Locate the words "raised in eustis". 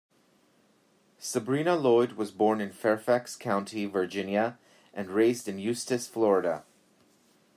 5.11-6.07